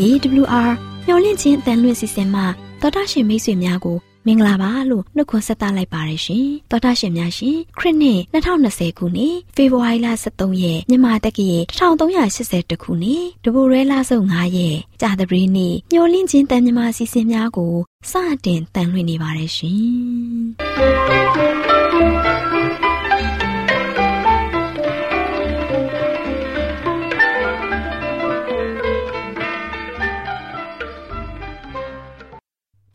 [0.00, 0.70] AWR
[1.06, 2.46] မျော်လင့်ခြင်းအတန်လွင့်စီစဉ်မှာ
[2.80, 17.74] တော်တာရှင်မိတ်ဆွေများကိုမင်္ဂလာပါလို့နှုတ်ခွန်းဆက်သလိုက်ပါရရှင်။တော်တာရှင်များရှင်ခရစ်နှစ်2020ခုနှစ်ဖေဖော်ဝါရီလ23ရက်မြန်မာတက္ကရာ1382ခုနှစ်ဒဘိုရဲလဆုံ9ရက်ကြာသပတေးနေ့မျော်လင့်ခြင်းတန်မြမာစီစဉ်များကို
[18.10, 18.12] စ
[18.44, 22.45] တင်တန်လွှင့်နေပါရရှင်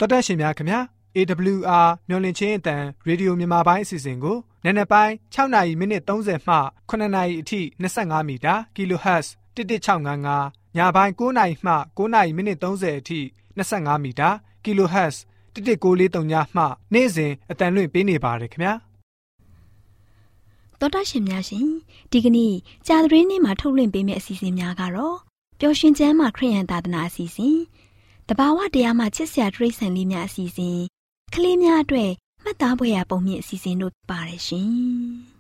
[0.02, 0.80] တော်တရှင်များခင်ဗျာ
[1.16, 6.58] AWR မျော်လင့်ခြင်းအတန်ရေဒီယိုမြန်မာပိုင်းအစီအစဉ်ကိုနံနက်ပိုင်း6နာရီမိနစ်30မှ
[6.90, 13.20] 9နာရီအထိ25မီတာ kHz 11655ညပိုင်း9နာရီမှ9နာရီမိနစ်30အထိ
[13.58, 14.30] 25မီတာ
[14.64, 15.16] kHz
[15.56, 18.74] 11943ညမှနေ့စဉ်အတန်လွင့်ပေးနေပါတယ်ခင်ဗျာ
[20.80, 21.68] တော်တာရှင်များရှင်
[22.12, 22.54] ဒီကနေ့
[22.88, 25.18] ကြာသပတေးနေ့မှာထုတ်လွှင့်ပေးမယ့်အစီအစဉ်များကတော့
[25.60, 27.58] ပျော်ရွှင်ချမ်းမှခရိယန်သာသနာအစီအစဉ်
[28.34, 30.80] တဘာဝတရားမှချစ်စရာတိရစ္ဆာန်လေးများအစီအစဉ်
[31.34, 32.12] ကလေးများအတွက်
[32.44, 34.72] မှတ်သားဖွယ်ရာပုံမြင့်အစီအစဉ်တို့ပါတယ်ရှင်။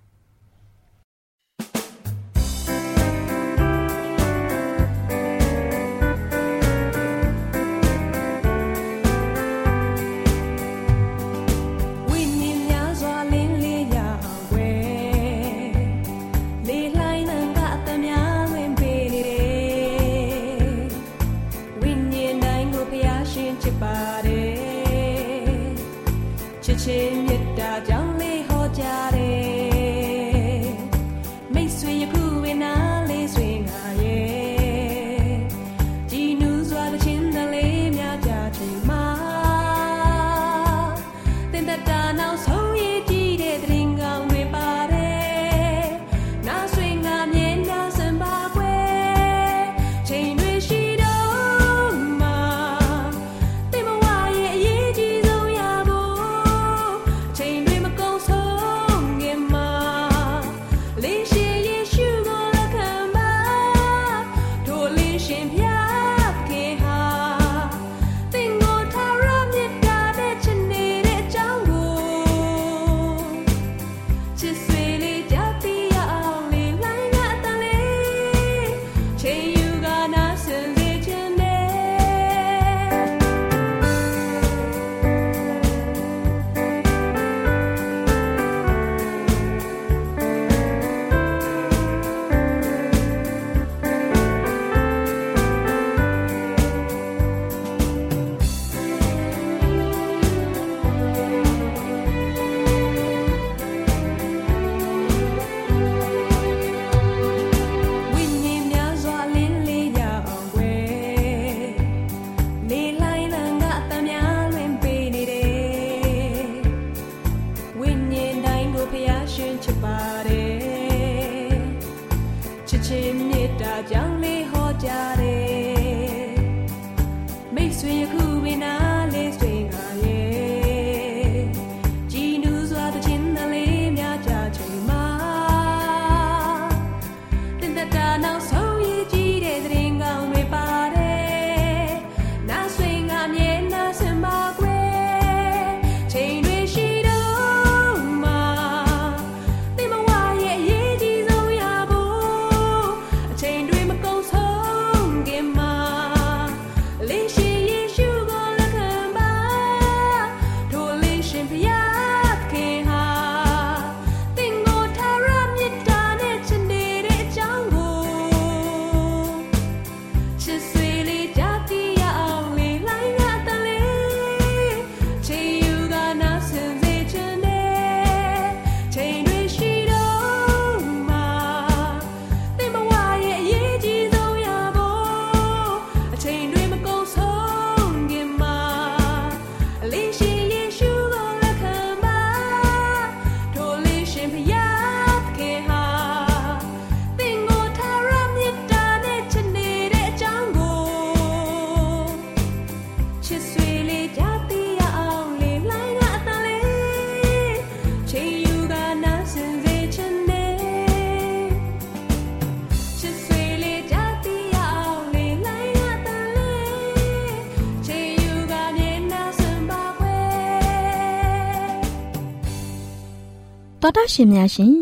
[224.13, 224.75] ရှင်များရှင်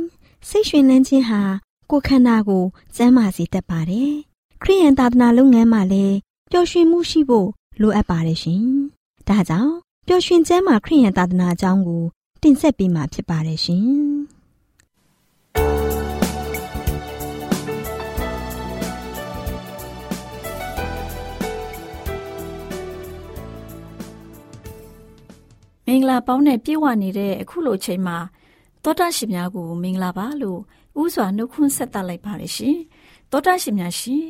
[0.48, 1.42] စိတ်ရှင်လန်းခြင်းဟာ
[1.90, 2.64] ကိုယ်ခန္ဓာကို
[2.96, 4.14] ကျန်းမာစေတတ်ပါတယ်
[4.62, 6.16] ခရိယန်သာသနာလုပ်ငန်းမှာလည်း
[6.52, 7.50] ပျော်ရွှင်မှုရှိဖို့
[7.82, 8.64] လိုအပ်ပါတယ်ရှင်
[9.28, 9.74] ဒါကြောင့်
[10.08, 12.04] ပျော်ရွှင်ကျမ်းမာခရိယန်သာသနာအကြောင်းကို
[12.42, 13.88] တင်ဆက်ပေးမှာဖြစ်ပါတယ်ရှင်
[25.86, 28.18] မင်္ဂလာပေါင်းနဲ့ပြည့်ဝနေတဲ့အခုလိုအချိန်မှာ
[28.84, 30.60] သောတာရှင်များကိုမင်္ဂလာပါလို့
[31.02, 32.78] ဥစွာနှုတ်ခွန်းဆက်သလိုက်ပါရရှင်
[33.32, 34.26] သောတာရှင်များရှင်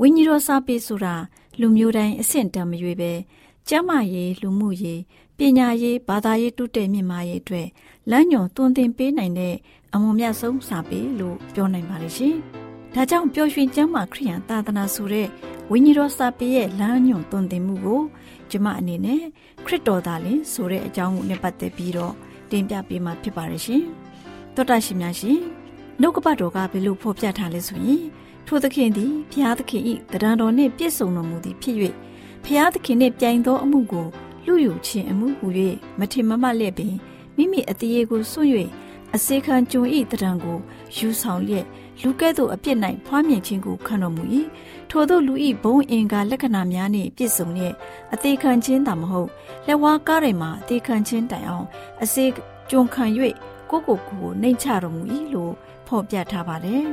[0.00, 1.14] ဝိညာဉ်တော်စာပေဆိုတာ
[1.60, 3.12] လူမျိုးတိုင်းအဆင့်တန်းမရွေးပဲ
[3.68, 5.00] ကျမ်းမာရေးလူမှုရေး
[5.38, 7.68] ပညာရေးဘာသာရေးတိုးတက်မြင့်မားရေးအတွက်
[8.10, 9.54] လမ်းညွန်သွန်သင်ပေးနိုင်တဲ့
[9.94, 12.36] အမွန်မြတ်ဆုံးစာပေလို့ပြောနိုင်ပါလိမ့်ရှင်။
[12.94, 15.28] ဒါကြောင့်ပျော်ရွှင်ကျမ်းမာခရိယန်သာသနာဆိုတဲ့
[15.70, 18.02] ဝိညာဉ်တော်စာပေရဲ့လမ်းညွန်သွန်သင်မှုကို
[18.50, 19.22] ကျမအနေနဲ့
[19.64, 22.14] ခရစ်တော်သားလင်ဆိုတဲ့အကြောင်းကိုနဲ့ပတ်သက်ပြီးတော့
[22.50, 23.82] တင်ပြပေးမှာဖြစ်ပါရရှင်။
[24.54, 25.38] သောတာရှင်များရှင်
[26.00, 28.02] နှုတ်ကပတ်တော်ကဘယ်လိုဖော်ပြထားလဲဆိုရင်
[28.46, 29.82] ထိုသခင်သည်ဘုရားသခင်၏
[30.12, 31.76] တရံတော်နှင့်ပြည့်စုံတော်မူသည်ဖြစ်၍
[32.44, 34.06] ဖျားသခင်နှင့်ပြိုင်သောအမှုကို
[34.46, 35.46] လူယူခြင်းအမှုဟူ၍
[35.98, 36.94] မထင်မမှတ်လျက်ပင်
[37.36, 38.50] မိမိအတရေကိုစွန့်၍
[39.14, 40.58] အစေခံကြုံဤတံကို
[40.96, 41.66] ယူဆောင်လျက်
[42.02, 44.22] လူကဲ့သို့အပြစ်၌ဖွားမြင်ခြင်းကိုခံတော်မူ၏
[44.90, 47.74] ထို့သောလူဤဘုံအင်္ဂါလက္ခဏာများနှင့်ပြည့်စုံလျက်
[48.14, 49.28] အသေးခံခြင်းသာမဟုတ်
[49.66, 51.66] လက်ဝါးကားတွေမှာအသေးခံခြင်းတိုင်အောင်
[52.02, 52.24] အစေ
[52.70, 53.04] ကြုံခံ၍
[53.70, 55.02] ကိုကိုကိုနှိမ်ချတော်မူ၏
[55.34, 55.52] လို့
[55.86, 56.84] ဖော်ပြထားပါတယ်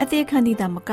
[0.00, 0.90] အသေးခံသည်သာမက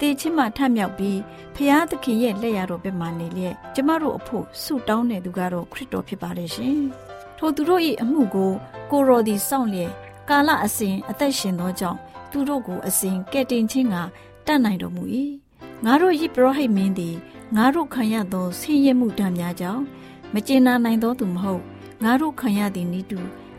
[0.00, 1.18] တေချင်းမှထမြောက်ပြီး
[1.54, 6.80] ဖျားသခင်ရဲ့လက်ရတော်ဘက်မှနေလျက်ကျမတို့အဖို့ဆုတောင်းတဲ့သူကတော့ခရစ်တော်ဖြစ်ပါတယ်ရှင်။
[7.38, 8.52] ထိုသူတို့၏အမှုကို
[8.90, 9.92] ကိုရော်ဒီစောင့်လျက်
[10.28, 11.98] ကာလအစဉ်အသက်ရှင်သောကြောင့်
[12.30, 13.96] သူတို့ကိုအစဉ်ကဲ့တင်ခြင်းက
[14.46, 15.02] တတ်နိုင်တော်မူ၏။
[15.84, 17.16] ငါတို့ယစ်ပရောဟိတ်မင်းသည်
[17.56, 19.82] ငါတို့ခံရသောဆင်းရဲမှုဒဏ်များကြောင့်
[20.34, 21.62] မကျေနပ်နိုင်သောသူမဟုတ်
[22.04, 23.18] ငါတို့ခံရသည့်ဤတူ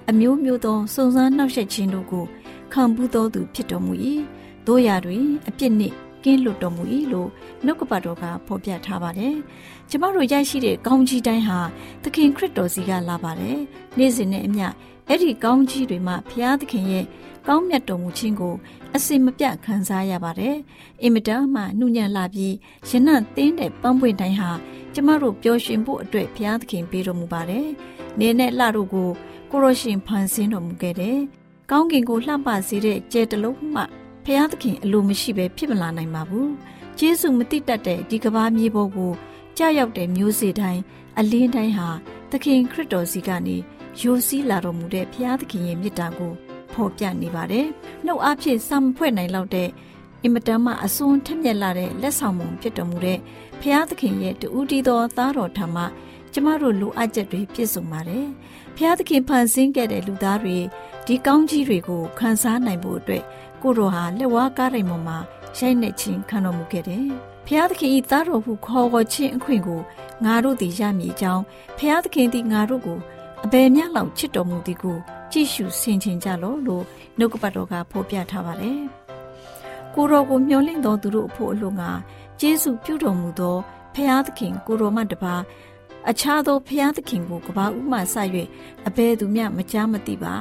[0.09, 2.25] အမျိုးမျိုးသောစုံစမ်းနှောက်ယှက်ခြင်းတို့ကို
[2.73, 3.93] ခံပူးသောသူဖြစ်တော်မူ၏။
[4.67, 7.29] တို့ရာတွင်အပြစ်နှင့်ကင်းလွတ်တော်မူ၏လို့
[7.65, 9.35] နှုတ်ကပတ်တော်ကဖော်ပြထားပါတယ်။
[9.89, 11.59] ကျမတို့ရရှိတဲ့ကောင်းကြီးတိုင်းဟာ
[12.03, 13.57] သခင်ခရစ်တော်စီကလာပါတယ်။
[13.97, 14.67] နေ့စဉ်နဲ့အမျှ
[15.11, 17.05] အဲ့ဒီကောင်းကြီးတွေမှဘုရားသခင်ရဲ့
[17.47, 18.55] ကောင်းမြတ်တော်မူခြင်းကို
[18.95, 20.55] အစင်မပြတ်ခံစားရပါတယ်။
[21.03, 22.55] အင်မတန်မှနှုညံ့လာပြီး
[22.89, 24.51] ရနံ့တင်းတဲ့ပန်းပွင့်တိုင်းဟာ
[24.93, 27.67] ကျမတို့ပျော်ရွှင်ဖို့အတွက်ဘုရားသခင်ပေးတော်မူပါတယ်။
[28.19, 29.09] နေနဲ့လှတို့ကို
[29.51, 31.17] ကိုရရှင်ဖန်ဆင်းတော်မူခဲ့တယ်။
[31.71, 33.83] ကောင်းကင်ကိုလှပစေတဲ့ကြဲတလုံးမှ
[34.25, 36.49] ဖျားသခင်အလိုမရှိပဲဖြစ်မလာနိုင်ပါဘူး။
[36.99, 39.11] ဂျေစုမတိတတ်တဲ့ဒီကဘာမြေပေါ်ကို
[39.57, 40.81] ကြာရောက်တဲ့မျိုးစေ့တိုင်း
[41.19, 41.89] အလင်းတိုင်းဟာ
[42.31, 43.57] သခင်ခရစ်တော်စီကနေ
[43.99, 46.33] ယိုစီးလာတော်မူတဲ့ဖျားသခင်ရဲ့မေတ္တာကို
[46.73, 47.67] ဖော်ပြနေပါတယ်။
[48.05, 49.69] နှုတ်အားဖြင့်စံဖွဲ့နိုင်လောက်တဲ့
[50.23, 53.19] အင်မတန်မှအစွန်းထက်မြက်လာတဲ့လက်ဆောင်မှုဖြစ်တော်မူတဲ့
[53.61, 55.83] ဖျားသခင်ရဲ့တူတီသောသားတော်ထံမှ
[56.33, 58.25] ကျမတို့လိုအပ်ချက်တွေပြည့်စုံပါတယ်။
[58.75, 60.57] ဖျားသခင်ဖန်ဆင်းခဲ့တဲ့လူသားတွေ
[61.05, 63.23] ဒီကောင်းကြီးတွေကိုခံစားနိုင်ဖို့အတွက်
[63.61, 65.17] ကိုတော်ဟာလက်ဝါးကားတိုင်ပေါ်မှာ
[65.57, 67.05] ရိုက်နှက်ခြင်းခံတော်မူခဲ့တယ်။
[67.47, 69.81] ဖျားသခင်ဤသားတော်ဟုခေါ်ဝေါ်ခြင်းအခွင့်ကို
[70.25, 71.43] ငါတို့သည်ရမည်ကြောင်း
[71.77, 72.99] ဖျားသခင်သည်ငါတို့ကို
[73.45, 74.97] အဘယ်မျှလောက်ချစ်တော်မူသည်ကို
[75.31, 76.83] ကြည့်ရှုဆင်ခြင်ကြလော့လို့
[77.17, 78.79] နှုတ်ကပတ်တော်ကဖော်ပြထားပါတယ်။
[79.93, 81.89] ကိုတော်ကိုမျှော်လင့်သောသူတို့အဖို့အလို့ငါ
[82.39, 83.57] ကျေးဇူးပြုတော်မူသော
[83.95, 85.35] ဖျားသခင်ကိုတော်မှတပါ
[86.09, 88.15] အခြားသောဖျားသခင်ကိုကဘာဥမှဆ၍
[88.87, 90.33] အဘယ်သူမျှမကြားမသိပါ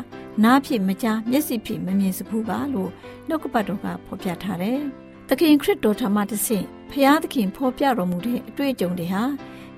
[0.44, 2.90] နားဖြစ်မကြားမျက်စိဖြစ်မမြင်စဘူးပါလို့
[3.28, 4.80] နှုတ်ကပတ်တော်ကဖော်ပြထားတယ်။
[5.28, 9.22] သခင်ခရစ်တော်ထံမှတဆင့်ဖျားသခင်ဖော်ပြတော်မူတဲ့အတွေ့အကြုံတွေဟာ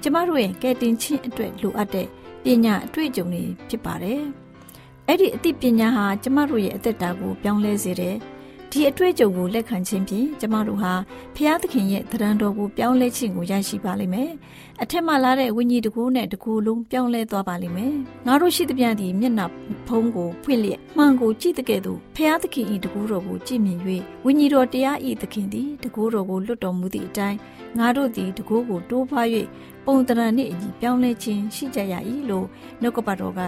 [0.02, 2.08] ကျမတို့ရဲ့ကယ်တင်ခြင်းအတွက်လိုအပ်တဲ့
[2.44, 4.20] ပညာအတွေ့အကြုံတွေဖြစ်ပါတယ်။
[5.06, 8.16] အဲ့ဒီအသိပညာဟာကျမတို့ရဲ့အသက်တာကိုပြောင်းလဲစေတယ်။
[8.72, 10.92] ဒီအတွေ့အကြုံကိုလက်ခံခြင်းဖြင့်ကျမတို့ဟာ
[11.36, 14.30] ဖျားသခင်ရဲ့တရံတော်ကိုပြောင်းလဲခြင်းကိုရရှိပါလိမ့်မယ်။
[14.82, 17.94] အထက်မှလာတဲ့ဝိညာဉ်တကူနဲ့တကူလုံးပြောင်းလဲသွားပါလိမ့်မယ်။
[18.26, 19.46] ငါတို့ရှိသမျှဒီမျက်နှာ
[19.88, 23.78] ဖုံးကိုဖွင့်လျက်မှန်ကိုကြည့်တဲ့ကဲ့သို့ဖျားသခင်ဤတကူတော်ကိုကြည့်မြင်၍
[24.24, 27.38] ဝိညာဉ်တော်တရားဤသခင်သည်တကူတော်ကိုလွတ်တော်မူသည့်အတိုင်း
[27.78, 29.26] ငါတို့သည်တကူကိုတိုးဖွား၍
[29.86, 31.94] ပုံတရံနှင့်အညီပြောင်းလဲခြင်းရှိကြရ၏
[32.30, 32.46] လို့
[32.80, 33.40] နှုတ်ကပတ်တော်က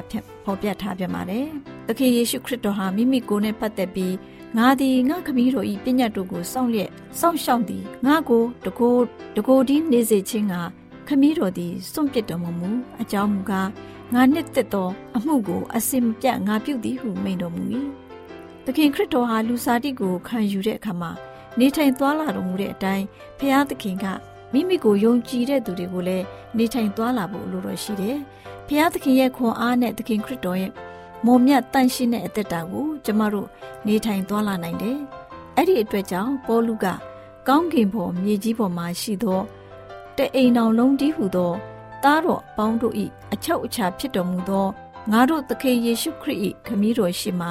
[0.44, 1.46] ဖော်ပြထားပြန်ပါတယ်။
[1.88, 4.14] သခင်ယေရှုခရစ်တော်ဟာမိမိကိုယ်နဲ့ပတ်သက်ပြီး
[4.58, 6.90] ငါသည်ငါခမည်းတော်ဤပညတ်တို့ကိုစောင့်လျက်
[7.20, 9.04] စောင့်ရှောက်သည်ငါကိုတကိုး
[9.36, 10.54] တကိုးဒီနေစေခြင်းက
[11.08, 12.68] ခမည်းတော်သည်စွန့်ပစ်တော်မမူ
[13.02, 13.68] အကြောင်းမူကား
[14.14, 17.62] ငါနှစ်သက်သောအမှုကိုအစင်မပြတ်ငါပြုသည်ဟုမိန်တော်မူ၏
[18.64, 21.10] သခင်ခရစ်တော်ဟာလူစားတိကိုခံယူတဲ့အခါမှာ
[21.58, 23.06] နေထိုင်သွားလာတော်မူတဲ့အတိုင်း
[23.38, 24.06] ဖျားသခင်က
[24.52, 26.24] မိမိကိုယုံကြည်တဲ့သူတွေကိုလည်း
[26.56, 28.18] နေထိုင်သွားလာဖို့လိုတော်ရှိတယ်။
[28.66, 30.72] ဖျားသခင်ရဲ့ခွန်အားနဲ့သခင်ခရစ်တော်ရဲ့
[31.24, 33.48] မုံမြတ်တန့်ရှင်းတဲ့အသက်တာကိုကျမတို့
[33.86, 34.98] နေထိုင်သွားလာနိုင်တယ်။
[35.56, 36.86] အဲ့ဒီအတွက်ကြောင့်ပေါလုက
[37.48, 39.40] ကောင်းကင်ဘော်မြေကြီးပေါ်မှာရှိသော
[40.16, 41.52] တအိမ်အောင်လုံးတည်းဟုသော
[42.02, 42.94] သားတော်အပေါင်းတို့၏
[43.32, 44.66] အချုပ်အခြာဖြစ်တော်မူသော
[45.10, 47.48] ငါတို့သခင်ယေရှုခရစ်၏ခမည်းတော်ရှိမှ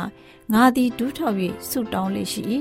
[0.54, 1.36] ငါသည်ဒူးထောက်၍
[1.70, 2.44] ဆုတောင်းလေရှိ၏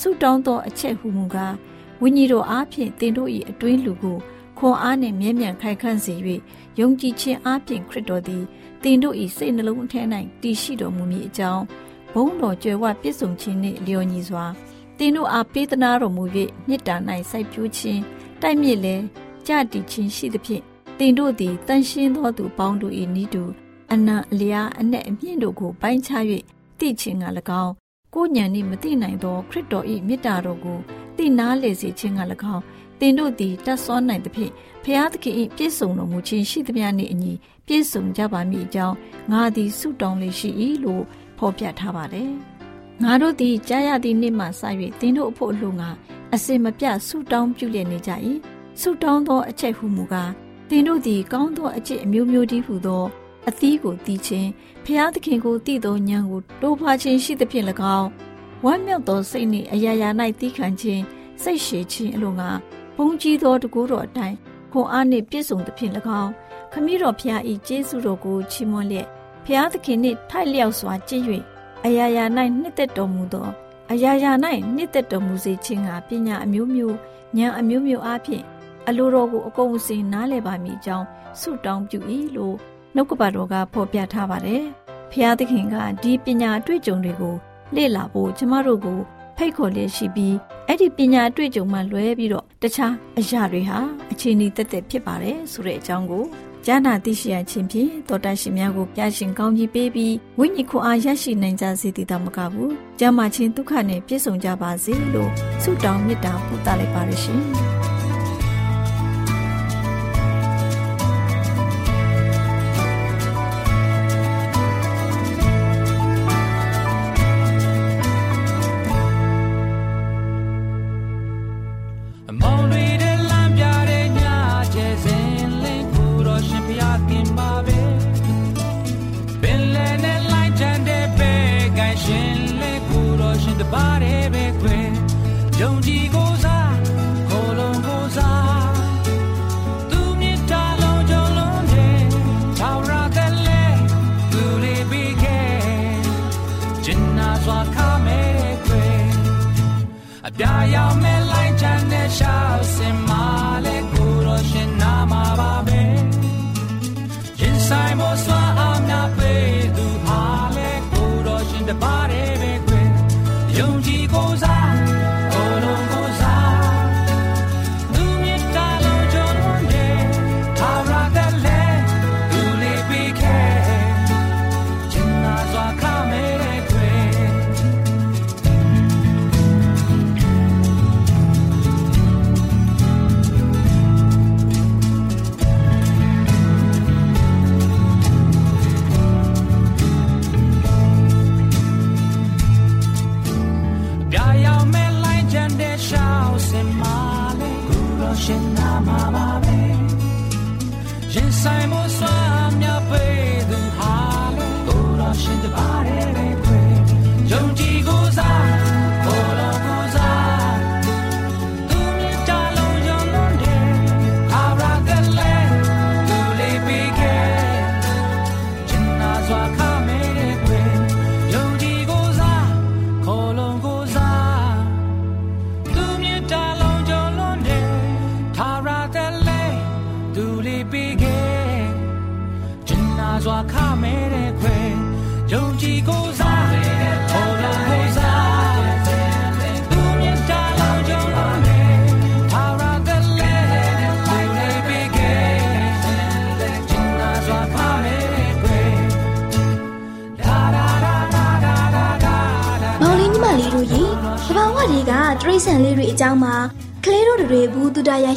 [0.00, 1.54] ဆုတောင်းသောအချက်ဟုမူကား
[2.00, 4.18] ဝိညာဉ်တော်အားဖြင့်တင်တို့၏အတွင်းလူကို
[4.58, 6.14] ခွန်အားနှင့်မြဲမြံခိုင်ခန့်စေ၍
[6.78, 8.44] ယုံကြည်ခြင်းအားဖြင့်ခရစ်တော်သည်
[8.82, 10.06] တင်တို့၏စိတ်နှလုံးအထက်၌
[10.42, 11.64] တည်ရှိတော်မူမည်အကြောင်း
[12.12, 14.44] ဘုန်းတော်ကြွယ်ဝပြည့်စုံခြင်းနှင့်လျော်ညီစွာ
[14.98, 16.24] တင်တို့အားပေးသနာတော်မူ၍
[16.68, 16.96] မြစ်တာ၌
[17.30, 18.00] စိုက်ပျိုးခြင်း
[18.42, 18.96] တိုက်မြစ်လဲ
[19.46, 20.62] ကြတည်ခြင်းရှိသဖြင့်
[20.98, 23.44] တင်တို့သည်တန်ရှင်းသောသူပေါင်းတို့၏ဤသူ
[23.92, 26.24] အနံအလျားအ내အမြင့်တို့ကိုပိုင်းခြား၍
[26.78, 27.24] သိခြင်းက၎
[27.62, 27.72] င်း
[28.14, 30.78] ကိုညံနှင့်မသိနိုင်သောခရစ်တော်၏မေတ္တာတော်ကို
[31.16, 32.20] သိနာလေစေခြင်းက၎
[32.54, 32.62] င်း
[33.00, 34.52] တင်တို့သည်တတ်စွမ်းနိုင်သဖြင့်
[34.84, 37.32] ဖျားသခင်၏ပြည့်စုံတော်မူခြင်းရှိသမျှနှင့်အညီ
[37.66, 38.96] ပြည့်စုံကြပါမည်အကြောင်း
[39.32, 40.50] ငါသည်ဆုတောင်းလေရှိ၏
[40.84, 41.04] လို့
[41.38, 42.30] ဖော်ပြထားပါတယ်။
[43.02, 44.62] ငါတို့သည်ကြားရသည့်နေ့မှစ၍
[45.00, 45.88] တင်တို့အဖို့အလို့ငါ
[46.34, 48.10] အစင်မပြဆုတောင်းပြုလျက်နေကြ၏။
[48.80, 50.32] ဆုတောင်းသောအချက်ဟုမူကား
[50.68, 53.04] တင်တို့သည်ကောင်းသောအကျင့်အမျိုးမျိုးတည်းဟုသော
[53.48, 54.50] အသီးကိုတီးခြင်း
[54.84, 57.66] ဖျားသခင်ကိုတည်သောဉာဏ်ကိုတိုးဖွာခြင်းရှိသဖြင့်၎
[57.98, 58.08] င်း
[58.64, 60.08] ဝမ်းမြောက်သောစိတ်နှင့်အရာရာ၌
[60.40, 61.02] တီးခံခြင်း
[61.42, 62.50] စိတ်ရှည်ခြင်းအလိုငါ
[62.96, 64.36] ဘုံကြီးသောတကူတော်အတိုင်း
[64.72, 66.30] ခွန်အားနှင့်ပြည့်စုံသဖြင့်၎င်း
[66.72, 69.08] ခမည်းတော်ဖျားဤကျေးဇူးတော်ကိုချီးမွမ်းလျက်
[69.46, 71.22] ဖျားသခင်နှင့်ထိုက်လျောက်စွာကြည်၍
[71.84, 72.24] အရာရာ၌
[72.60, 73.48] နှစ်သက်တော်မူသော
[73.92, 74.32] အရာရာ၌
[74.76, 76.96] နှစ်သက်တော်မူစေခြင်းကပညာအမျိုးမျိုး
[77.38, 78.44] ဉာဏ်အမျိုးမျိုးအားဖြင့်
[78.88, 81.06] အလိုတော်ကိုအကုန်အစင်နားလည်ပါမည်အကြောင်း
[81.40, 81.98] ဆုတောင်းပြု၏
[82.36, 82.56] လို့
[82.94, 84.64] နှုတ်ကပတ်တော်ကဖော်ပြထားပါတယ်။
[85.12, 87.34] ဖျားသခင်ကဒီပညာအတွေ့အကြုံတွေကို
[87.76, 89.00] လေ့လာဖို့ကျမတို့ကို
[89.36, 90.34] ဖိတ်ခေါ်လျက်ရှိပြီး
[90.68, 93.78] အဲ့ဒီပညာအတွေ့အကြုံမှလွဲပြီးတော့တခြားအရာတွေဟာ
[94.12, 96.24] အခြေအနေတက်တက်ဖြစ်ပါတယ်ဆိုတဲ့အကြောင်းကို
[96.66, 105.30] ကြားနာသိရှိရခြင်းဖြင့်တောတရှင်များကိုပြရှင်ကောင်းကြီးပေးပြီးဝိညာဉ်ခွန်အားရရှိနိုင်ကြစေတည်တော်မကဘူး။ကျမ်းမာခြင်းဒုက္ခနဲ့ပြည့်စုံကြပါစေလို့
[105.62, 107.42] ဆုတောင်းမေတ္တာပို့သလိုက်ပါရရှင်။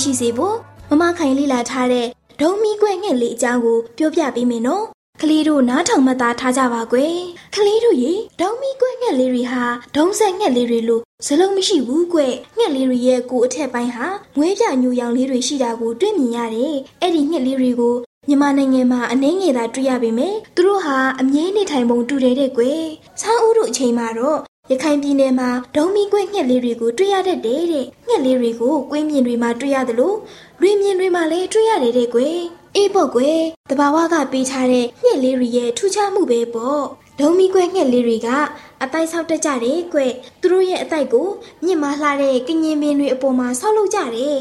[0.06, 0.56] ရရှိစေဖို့
[0.90, 2.08] မမခိုင်လေးလာထားတဲ့
[2.42, 4.86] ဒုံမီကွဲငှက်လေးအကြောင်းကိုပြောပြပေးမယ်နော်
[5.22, 7.16] ကလေးတို့နားထောင်မှသာထားကြပါကွယ်
[7.56, 9.64] ကလေးတို့ရေဒုံမီကွဲငှက်လေးတွေဟာ
[9.96, 12.20] ဒုံဆက်ငှက်လေးတွေလို့စလုံးမရှိဘူးကွ
[12.58, 14.08] ငှက်လေးတွေရဲ့ကိုယ်အထက်ပိုင်းဟာ
[14.38, 17.96] ငွေပြညူရောင်လေးတွေရှိတာကိုတွေ့မြင်ရတယ်အဲ့ဒီငှက်လေးတွေကို
[18.28, 22.82] မြန်မာနိုင်ငံမှာအနှင်းငယ်သာတွေ့ရပေမယ့်သူတို့ဟာအမြဲနေထိုင်ပုံတူတယ်တဲ့ကွယ်။
[23.22, 24.40] ဆောင်းဦးတို့အချိန်မှာတော့
[24.72, 30.18] ရခိုင်ပြည်နယ်မှာဒုံမီကွင်းငှက်လေးတွေကိုတွေ့ရတတ်တယ်တဲ့ငှက်လေးတွေကိုကွင်းမြင်တွေမှာတွေ့ရတယ်လို့
[30.62, 32.38] လွင်မြင်တွေမှာလည်းတွေ့ရတယ်တဲ့ကွယ်
[32.76, 36.84] အေးပေါ့ကွယ်တဘာဝကပေးထားတဲ့ငှက်လေးတွေရဲ့ထူးခြားမှုပဲပေါ့
[37.20, 38.30] ဒုံမီကွယ်ငှက်လေးတွေက
[38.84, 40.00] အတိုက်ဆောက်တတ်ကြတယ်ကွ
[40.42, 41.28] သူတို့ရဲ့အတိုက်ကို
[41.64, 44.36] မြင့်မားလှတဲ့ကငင်ပင်တွေအပေါ်မှာဆောက်လုပ်ကြတယ်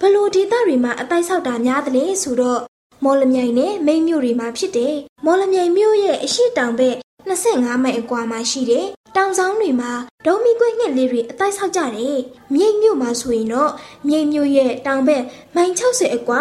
[0.00, 2.60] ဘလို့ဒေသတွေမှာအတိုက်ဆောက်တာများတယ်လေဆိုတော့
[3.04, 4.94] မော်လမြိုင်နဲ့မိတ်မြို့တွေမှာဖြစ်တယ်
[5.24, 6.96] မော်လမြိုင်မြို့ရဲ့အရှိတောင်ဘက်
[7.28, 8.86] 25မိုင်အကွာမှာရှိတယ်
[9.16, 9.92] တောင်ဆောင်တွေမှာ
[10.26, 12.18] ဒုံမီကွက်ငှက်လေးတွေအတိုက်ဆောက်ကြတယ်
[12.54, 13.72] မြိတ်မြို့မှာဆိုရင်တော့
[14.08, 15.24] မြိတ်မြို့ရဲ့တောင်ဘက်
[15.56, 16.40] မိုင်60အကွာ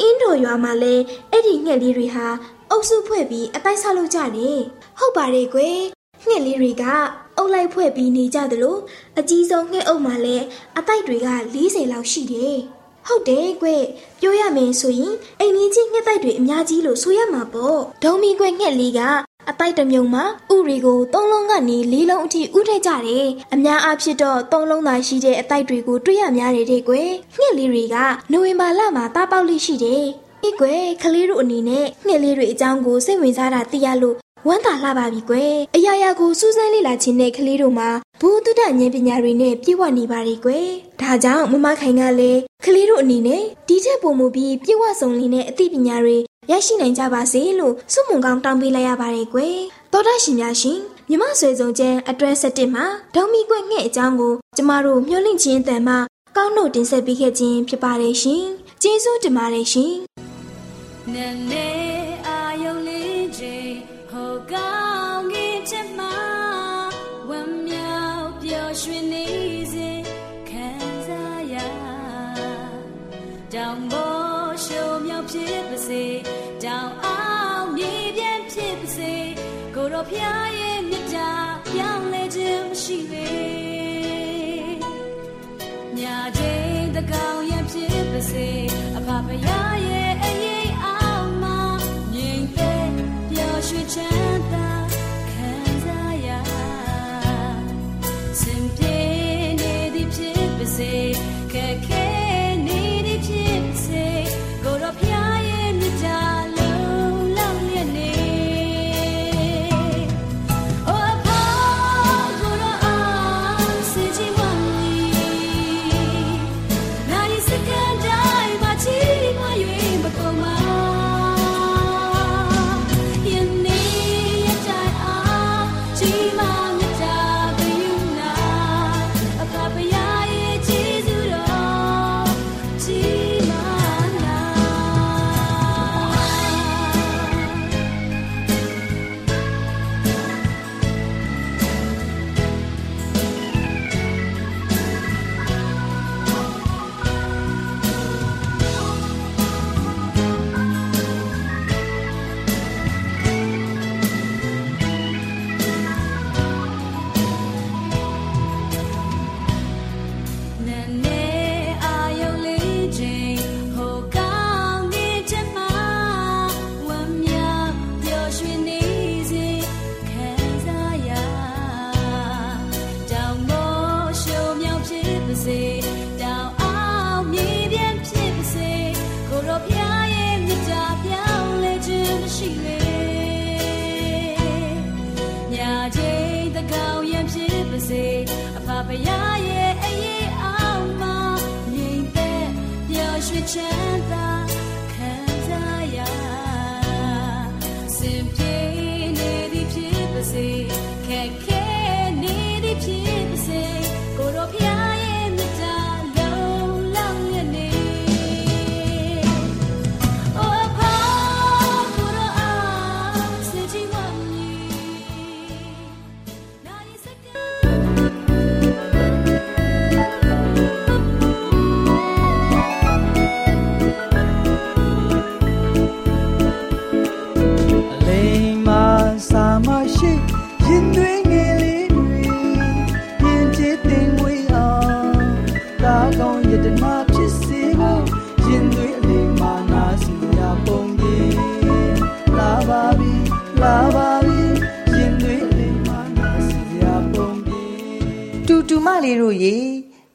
[0.00, 2.26] အင်းတော်ရွာမှာလည်းအဲ့ဒီငှက်လေးတွေဟာ
[2.70, 4.58] အုပ်စုဖွဲ့ပြီးအတိုက်ဆောက်လုပ်ကြတယ်
[4.98, 5.78] ဟုတ်ပါတယ်ကွယ်
[6.26, 6.84] ငှက်လေးတွေက
[7.36, 8.76] အုပ်လိုက်ဖွဲ့ပြီးနေကြသလို
[9.18, 10.44] အကြီးဆုံးငှက်အုပ်မှာလည်း
[10.78, 11.28] အတိုက်တွေက
[11.60, 12.56] 40လောက်ရှိတယ်
[13.06, 13.68] ဟုတ်တယ်ကွ
[14.20, 19.00] ပြောရမယ်ဆိုရင်အိမ်ကြီးငှက်တိုက်တွေအများကြီးလို့ဆိုရမှာပေါ့ဒုံမီကွက်ငှက်လေးက
[19.48, 27.96] အတိုက်တစ်မြုံမှာဥတွေကိုသုံးလုံးကနေလေးလုံးအထိဥထည့်ကြတယ်အများအားဖြင့်တော့သုံးလုံးသာရှိတဲ့အတိုက်တွေကိုတွေ့ရများတယ်တဲ့ကွယ်ငှက်လေးတွေက
[28.32, 30.04] နိုဝင်ဘာလမှာတားပေါက်လိရှိတယ်
[30.42, 34.16] အေးကွယ်ကလေးတို့အနေနဲ့ငှက်လေးတွေအကြောင်းကိုစိတ်ဝင်စားတာသိရလို့
[34.46, 37.88] ဝမ်းသာလှပါပြီကွယ်အရာရာကိုစူးစမ်းလေ့လာခြင်းတဲ့ကလေးတို့မှာ
[38.20, 40.68] ဘူတုဒ္ဒဉာဏ်ပညာတွေနဲ့ပြည့်ဝနေပါ रे ကွယ်
[41.00, 49.56] ဒါကြောင့်မမခိုင်ကလည်းကလေးတို့အနေနဲ့ဒီထက်ပိုမိုပြီးပြည့်ဝစုံလင်တဲ့အသိပညာတွေ ရရှိနိုင်ကြပါစေလို့ဆုမွန်ကောင်းတောင်းပေးလိုက်ရပါတယ်ကွယ်
[49.92, 55.94] သောတာရှင်များရှင်မြမဆွေစုံကျန်းအတွဲ7မှာဒေါမီကွက်ငှဲ့အကြောင်းကိုကျမတို့မျှဝင့်ခြင်းတန်မှ
[56.36, 58.44] ကောင်းတို့တင်ဆက်ပေးခဲ့ခြင်းဖြစ်ပါတယ်ရှင်
[58.82, 59.94] ကျေးဇူးတင်ပါတယ်ရှင်
[61.12, 61.79] နည်းန
[88.20, 88.48] စ်ပါစေ
[88.96, 89.69] အဖဖရာ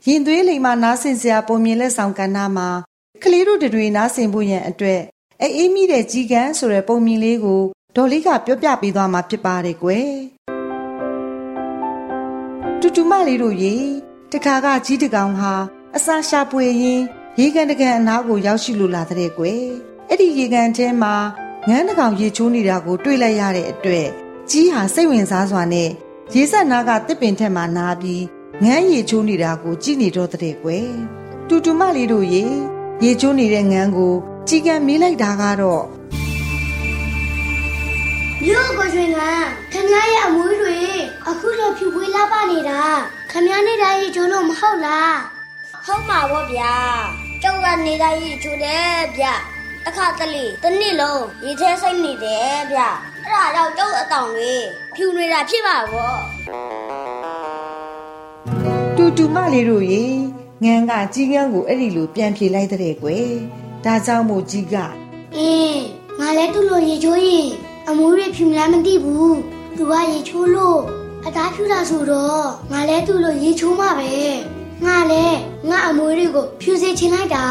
[0.10, 2.70] ရင်သွေးလိမ်မာနားဆင်စရာပုံမြင်လက်ဆောင်ကဏ္ဍမှာ
[3.24, 5.02] ကလေးတို့တွေနားဆင်ဖို့ရန်အတွက်
[5.42, 7.62] အေးအေးမိတဲ့ကြီးကန်းဆိုတဲ့ပုံမြင်လေးကို
[7.96, 10.12] ဒေါ်လေးကပြောပြပေးသွားမှာဖြစ်ပါတယ်ကွယ်
[12.82, 13.76] တူတူမလေးတို့ရေ
[14.32, 15.54] တခါကကြီးတကောင်ဟာ
[15.96, 17.04] အစာရှာပွေရင်း
[17.40, 19.64] ရေကန်တကန်အနားကိုရောက်ရှိလိုလာတဲ့ကွယ်
[20.10, 21.16] အဲ့ဒီရေကန်ထဲမှာ
[21.68, 24.08] ငန်းတစ်ကောင်ရေချိုးနေတာကိုတွေ့လိုက်ရတဲ့အတွက်
[24.50, 25.90] ကြီးဟာစိတ်ဝင်စားစွာနဲ့
[26.34, 28.24] ရေဆက်နားကတစ်ပင်ထက်မှနားပြီး
[28.64, 30.90] ငန်းရေချိုးနေတာကိုကြည့်နေတော့တဲ့ကွယ်
[31.48, 32.46] တူတူမလေးတို့ရေ
[33.04, 34.14] ရေချိုးနေတဲ့ငန်းကို
[34.48, 35.84] ကြီးကံမေးလိုက်တာကတော့
[38.44, 39.20] မြို့ကိုရွှေက
[39.74, 40.80] ခမရဲ့အမွေးတွေ
[41.28, 42.82] အခုလိုဖြူပွေးလာပါနေတာ
[43.32, 45.16] ခမနဲ့တိုင်းရေချိုးလို့မဟုတ်လား
[45.86, 46.74] ဟုတ်မှာဗောဗျာ
[47.42, 49.26] ကျောက်ကနေတိုင်းရေချိုးတယ်ဗျ
[49.88, 52.80] အခါတလေတစ်နှစ်လုံးရေထဲစိတ်နေတယ်ဗျ
[53.24, 54.54] အဲ့ဒါကြောင့်ကျောက်အတောင်တွေ
[54.96, 56.14] ဖြူနေတာဖြစ်ပါဗော
[59.18, 60.06] တူတူမလေးတို့ရေ
[60.64, 63.30] ငန်းကကြီးကန်းကိုအဲ့ဒီလိုပြန်ဖြေလိုက်တဲ့ကွယ်
[63.86, 64.76] ဒါကြောင့်မို့ကြီးက
[65.38, 65.82] အင်း
[66.20, 67.48] ငါလည်းသူ့လိုရေချိုးရင်
[67.90, 69.38] အမွေးတွေဖြူမလားမသိဘူး
[69.78, 70.80] သူကရေချိုးလို့
[71.26, 74.14] အသားဖြူတာဆိုတော့ငါလည်းသူ့လိုရေချိုးမှပဲ
[74.86, 75.38] ငါလည်း
[75.70, 77.46] ငါအမွေးတွေကိုဖြူစေချင်လိုက်တာ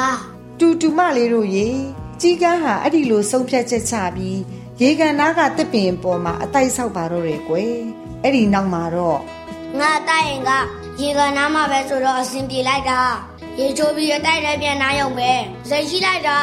[0.59, 1.69] တူတူမလေးတို့ရေ
[2.21, 4.41] ကြီးကန်းဟာအဲ့ဒီလိုဆုံးဖြတ်ချက်ချပြီး
[4.81, 7.75] ရေကန်နားကတစ်ပင်ပေါ်မှာအတိုက်ဆောက်ပါတော့တယ်ကွယ်
[8.23, 9.19] အဲ့ဒီနောက်မှာတော့
[9.81, 10.53] ငါတိုက်ရင်က
[11.01, 13.01] ရေကနားမှာပဲဆိုတော့အဆင်ပြေလိုက်တာ
[13.59, 15.31] ရေချိုးပြီးရတိုက်လည်းပြန်နားရုံပဲ
[15.69, 16.39] စိတ်ရှိလိုက်တာ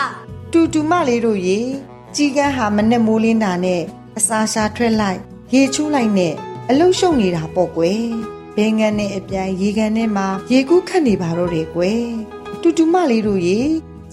[0.52, 1.60] တူတူမလေးတို့ရေ
[2.16, 3.82] ကြီးကန်းဟာမနဲ့မိုးလင်းတာနဲ့
[4.18, 5.20] အစာရှာထွက်လိုက်
[5.54, 6.34] ရေချိုးလိုက်နဲ့
[6.70, 8.04] အလုရှုံနေတာပေါ့ကွယ်
[8.56, 12.06] ဘဲငန်းနဲ့အပြိုင်ရေကန်ထဲမှာရေကူးခတ်နေပါတော့တယ်ကွယ်
[12.62, 13.60] တူတူမလေးတို့ရေ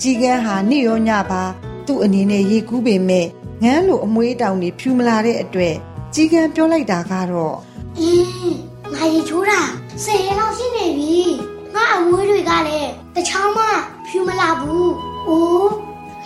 [0.00, 1.42] ကြီးကန်းဟာနေ့ရောညပါ
[1.86, 3.26] သူ့အနေနဲ့ရေကူးပေမဲ့
[3.62, 5.76] ငန်းလိုအမွေးတောင်တွေဖြူမလာတဲ့အတွက်
[6.14, 7.56] ကြီးကန်းပြောလိုက်တာကတော့
[7.98, 9.60] အင်း ငါရေချိုးတာ
[10.04, 11.20] ဆယ်ရက်လောက်ရှိနေပြီ
[11.74, 13.66] ငါအမွေးတွေကလည်းတချောင်းမှ
[14.06, 14.92] ဖြူမလာဘူး
[15.28, 15.70] အိုး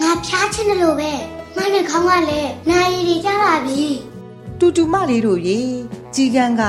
[0.01, 1.13] ငါဖျားချင်တယ်လို့ပဲ
[1.57, 3.83] ငါနှာခေါင်းကလည်းနာရီတွေကျလာပြီ
[4.59, 5.61] တူတူမလေးတို့ရေ
[6.15, 6.63] ကြီးကန်းက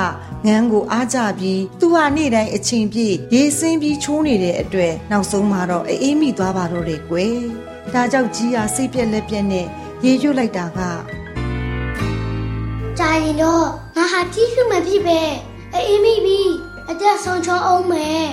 [0.45, 7.38] ငန်းကိုအားကြပြီးသူဟာနေ့တိုင်းအချိန်ပြည့်ရေစင်းပြီးချိုးနေတဲ့အတွက်နောက်ဆုံးမှာတော့အေးမိသွားပါတော့တယ်ကွယ်
[7.93, 9.65] ဒါကြောင့်ကြီးဟာစိတ်ပြက်လက်ပြက်နဲ့
[10.06, 10.79] ရေရွတ်လိုက်တာက
[12.99, 15.19] ကြာရင်တော့ငါဟာတီးဖြူမဖြစ်ပဲ
[15.75, 16.41] အေးမိပြီ
[16.89, 18.25] အသက်ဆုံးချုံအောင်မယ်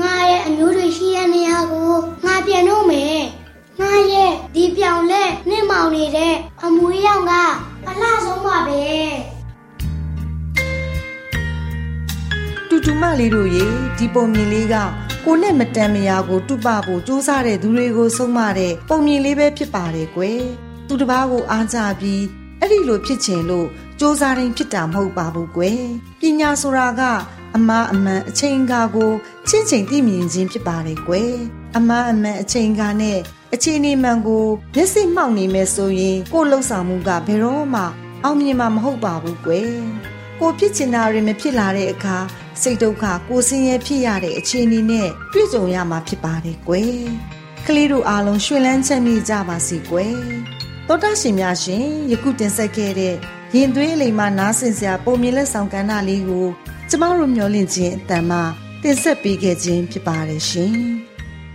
[0.00, 1.92] ငါရဲ့အမျိုးတွေရှိတဲ့နေရာကို
[2.24, 3.20] ငါပြန်တော့မယ်
[3.80, 7.32] ငါရဲ့ဒီပြောင်လက်နှင်းမောင်နေတဲ့အမွေးရောင်က
[7.88, 8.82] အလားဆုံးပါပဲ
[12.68, 13.66] တူတူမလေးတို့ရေ
[13.98, 14.76] ဒီပုံမြင်လေးက
[15.24, 20.42] ကိုနဲ့မတန်မရာကိုတုပဖို့စူးစမ်းတဲ့သူတွေကိုဆုံးမတဲ့ပုံမြင်လေးပဲဖြစ်ပါတယ်ကွယ်
[20.88, 22.22] သူတစ်ပါးကိုအားကြပြီး
[22.60, 25.82] အဲ့ဒီလိုဖြစ်ချင်လို့ စူးစမ်းရင်ဖြစ်တာမဟုတ်ပါဘူးကွယ်
[26.20, 27.02] ပညာဆိုတာက
[27.56, 29.12] အမအမှန်အချိန်ကာကို
[29.48, 31.34] ချင်းချင်းသိမြင်ခြင်းဖြစ်ပါတယ်ကွယ်
[31.76, 33.18] အမအမှန်အချိန်ကာနဲ့
[33.54, 37.82] အချိန်နေမှန်ကိုမျက်စိမှောက်နေမယ်ဆိုရင်ကိုယ်လှုပ်ဆောင်မှုကဘယ်တော့မှ
[38.24, 39.72] အောင်မြင်မှာမဟုတ်ပါဘူးကွယ်
[40.40, 42.16] ကိုဖြစ်ချင်တာတွေမဖြစ်လာတဲ့အခါ
[42.62, 46.98] စိတ်ဒုက္ခကိုဆင်းရဲဖြစ်ရတဲ့အခြေအနေနဲ့တွေ့ကြုံရမှာဖြစ်ပါတယ်ကွယ်
[47.66, 50.16] ကလေးတို့အားလုံးရွှင်လန်းချမ်းမြေ့ကြပါစေကွယ်
[50.88, 53.14] သောတာရှင်များရှင်ယခုတင်ဆက်ခဲ့တဲ့
[53.56, 56.46] ရင်သွေးအလိမ်မှနားဆင်စရာပုံမြင်လက်ဆောင်ကဏ္ဍလေးကို
[56.88, 58.38] ကျမတို့မျှဝင့်ခြင်းအတန်မှ
[58.82, 60.74] တင်ဆက်ပေးခဲ့ခြင်းဖြစ်ပါတယ်ရှင်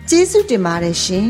[0.10, 1.30] ကျေးဇူးတင်ပါတယ်ရှင်